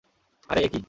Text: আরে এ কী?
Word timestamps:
আরে 0.49 0.61
এ 0.61 0.67
কী? 0.67 0.79